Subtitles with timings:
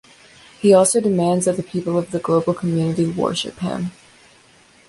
[0.59, 3.91] He also demands that the people of the Global Community worship him.